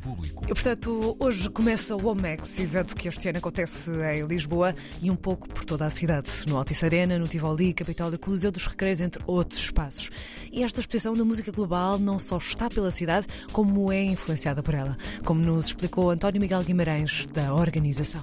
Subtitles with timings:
[0.00, 0.44] público.
[0.44, 5.16] E, portanto, hoje começa o Omex, evento que este ano acontece em Lisboa e um
[5.16, 9.00] pouco por toda a cidade, no Altice Arena, no Tivoli, Capital da Coliseu dos Recreios,
[9.00, 10.10] entre outros espaços.
[10.52, 14.74] E esta exposição da música global não só está pela cidade, como é influenciada por
[14.74, 18.22] ela, como nos explicou António Miguel Guimarães, da organização.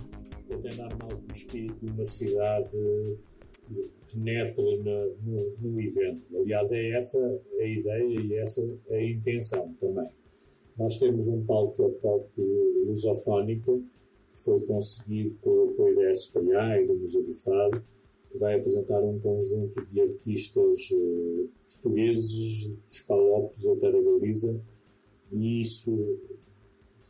[0.49, 2.77] Tentar o espírito de uma cidade
[4.13, 6.37] penetra no, no, evento.
[6.37, 7.19] Aliás, é essa
[7.59, 10.09] a ideia e essa a intenção também.
[10.77, 12.41] Nós temos um palco que é o palco
[12.85, 13.73] lusofónica,
[14.31, 17.83] que foi conseguido com o apoio da SPA e do Museu do Fado,
[18.29, 24.61] que vai apresentar um conjunto de artistas uh, portugueses, dos Palopes ou Terra Galiza,
[25.31, 26.19] e isso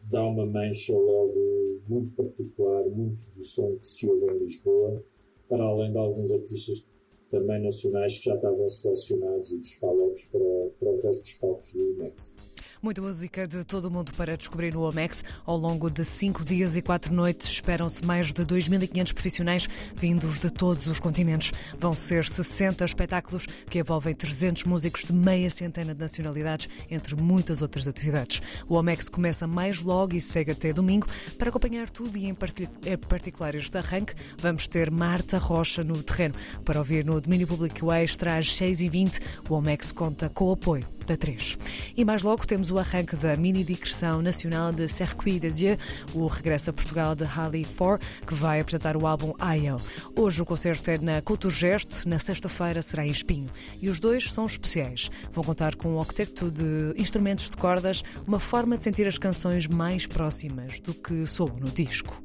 [0.09, 5.03] dá uma mancha logo muito particular, muito do som que se ouve em Lisboa,
[5.49, 6.86] para além de alguns artistas
[7.30, 11.73] também nacionais que já estavam selecionados e dos Palopes para, para o resto dos palcos
[11.73, 12.38] do IMEX.
[12.87, 15.21] Muita música de todo o mundo para descobrir no OMEX.
[15.45, 20.49] Ao longo de cinco dias e quatro noites, esperam-se mais de 2.500 profissionais vindos de
[20.49, 21.52] todos os continentes.
[21.77, 27.61] Vão ser 60 espetáculos que envolvem 300 músicos de meia centena de nacionalidades, entre muitas
[27.61, 28.41] outras atividades.
[28.69, 31.07] O OMEX começa mais logo e segue até domingo.
[31.38, 36.35] Para acompanhar tudo e em particular este arranque, vamos ter Marta Rocha no terreno.
[36.63, 41.17] Para ouvir no domínio público extra às 6h20, o OMEX conta com o apoio da
[41.17, 41.58] 3.
[41.95, 45.80] E mais logo temos o arranque da mini digressão nacional de Circuit des Yeux,
[46.13, 49.78] o regresso a Portugal de Halley 4, que vai apresentar o álbum IO.
[50.16, 53.50] Hoje o concerto é na Culturgest, na sexta-feira será em Espinho.
[53.81, 55.09] E os dois são especiais.
[55.31, 59.66] Vão contar com um octeto de instrumentos de cordas, uma forma de sentir as canções
[59.66, 62.22] mais próximas do que soam no disco.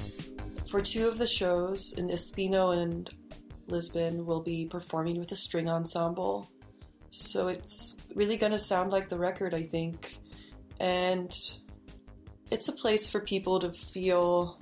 [0.69, 3.05] For two of the shows in Espino and
[3.69, 6.47] Lisbon, we'll be performing with a string ensemble.
[7.13, 10.17] So it's really going to sound like the record, I think.
[10.81, 11.31] And
[12.51, 14.59] it's a place for people to feel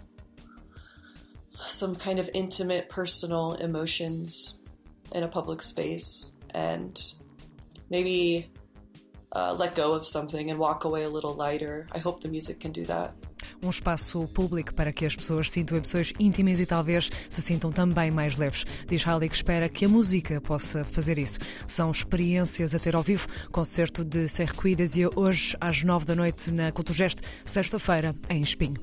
[1.60, 4.58] some kind of intimate, personal emotions
[5.14, 7.00] in a public space and
[7.88, 8.50] maybe
[9.32, 11.86] uh, let go of something and walk away a little lighter.
[11.92, 13.14] I hope the music can do that.
[13.62, 18.10] Um espaço público para que as pessoas sintam emoções íntimas e talvez se sintam também
[18.10, 18.64] mais leves.
[18.88, 21.38] Diz Halley que espera que a música possa fazer isso.
[21.66, 26.50] São experiências a ter ao vivo, concerto de Circuitas e hoje às nove da noite
[26.50, 28.74] na Culturgest, sexta-feira em Espinho.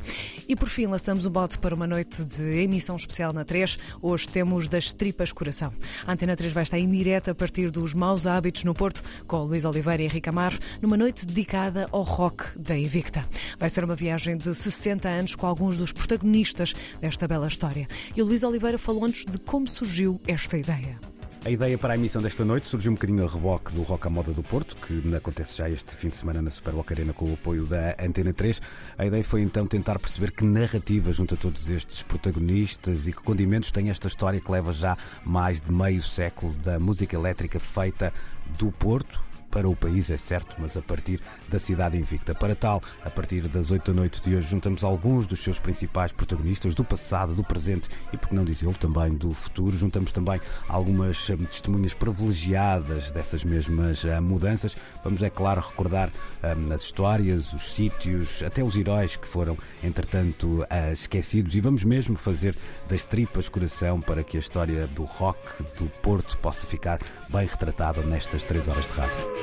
[0.47, 3.77] E por fim lançamos um bote para uma noite de emissão especial na 3.
[4.01, 5.73] Hoje temos das tripas coração.
[6.05, 9.43] A Antena 3 vai estar em direto a partir dos maus hábitos no Porto com
[9.43, 13.25] Luís Oliveira e Henrique Amaro numa noite dedicada ao rock da Invicta.
[13.57, 17.87] Vai ser uma viagem de 60 anos com alguns dos protagonistas desta bela história.
[18.15, 20.99] E o Luís Oliveira falou-nos de como surgiu esta ideia.
[21.47, 24.09] A ideia para a emissão desta noite surgiu um bocadinho a reboque do Rock à
[24.09, 27.35] Moda do Porto, que acontece já este fim de semana na Super Arena com o
[27.35, 28.61] apoio da Antena 3.
[28.97, 33.21] A ideia foi então tentar perceber que narrativa junto a todos estes protagonistas e que
[33.23, 38.13] condimentos tem esta história que leva já mais de meio século da música elétrica feita
[38.57, 41.19] do Porto para o país, é certo, mas a partir
[41.49, 42.35] da cidade invicta.
[42.35, 46.11] Para tal, a partir das 8 da noite de hoje, juntamos alguns dos seus principais
[46.11, 49.75] protagonistas do passado, do presente e, por que não dizê-lo, também do futuro.
[49.75, 54.75] Juntamos também algumas hum, testemunhas privilegiadas dessas mesmas hum, mudanças.
[55.03, 56.09] Vamos, é claro, recordar
[56.43, 61.83] hum, as histórias, os sítios, até os heróis que foram, entretanto, uh, esquecidos e vamos
[61.83, 62.55] mesmo fazer
[62.87, 65.39] das tripas coração para que a história do rock
[65.77, 66.99] do Porto possa ficar
[67.29, 69.36] bem retratada nestas três horas de rádio.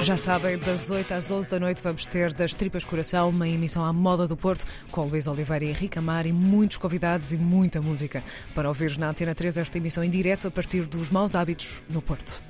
[0.00, 3.84] Já sabem, das 8 às 11 da noite vamos ter das Tripas Coração, uma emissão
[3.84, 7.82] à moda do Porto, com Luís Oliveira e Henrique Amar e muitos convidados e muita
[7.82, 8.24] música.
[8.54, 12.00] Para ouvir na Antena 3 esta emissão em direto a partir dos maus hábitos no
[12.00, 12.40] Porto.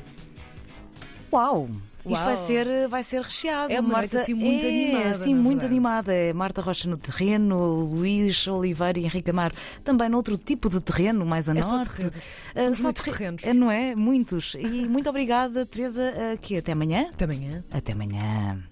[1.33, 1.69] Uau!
[2.13, 3.73] Isto vai ser, vai ser recheado.
[3.73, 5.15] É uma Marta, noite assim muito é, animada.
[5.15, 6.15] Sim, muito animada.
[6.15, 9.55] É Marta Rocha no terreno, Luís Oliveira e Henrique Amaro
[9.85, 11.67] também noutro tipo de terreno, mais a é norte.
[11.67, 12.13] Só terreno.
[12.57, 13.45] Uh, só muitos terrenos.
[13.45, 13.95] É, não é?
[13.95, 14.55] Muitos.
[14.59, 17.09] E muito obrigada, Teresa, uh, que até amanhã.
[17.13, 17.65] Até amanhã.
[17.71, 18.63] Até amanhã.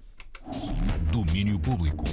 [1.11, 2.05] Domínio Público.